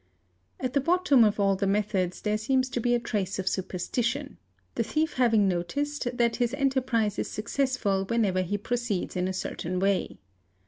[0.59, 4.39] At the bottom of all the methods there seems to de a trace of superstition,
[4.73, 9.79] the thief having noticed that his enterprise is accessful whenever he proceeds in a certain
[9.79, 10.17] way.